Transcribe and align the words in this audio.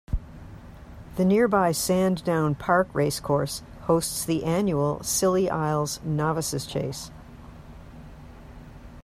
The 1.15 1.23
nearby 1.25 1.71
Sandown 1.71 2.55
Park 2.55 2.87
Racecourse 2.91 3.61
hosts 3.81 4.25
the 4.25 4.43
annual 4.43 5.03
Scilly 5.03 5.47
Isles 5.47 5.99
Novices' 6.03 6.65
Chase. 6.65 7.11